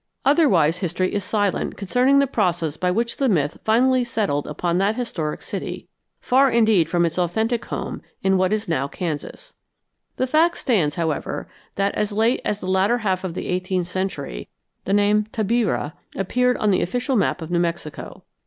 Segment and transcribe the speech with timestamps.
[0.25, 4.95] Otherwise history is silent concerning the process by which the myth finally settled upon that
[4.95, 5.87] historic city,
[6.19, 9.53] far indeed from its authentic home in what now is Kansas.
[10.15, 14.47] The fact stands, however, that as late as the latter half of the eighteenth century
[14.85, 18.23] the name Tabirá appeared on the official map of New Mexico.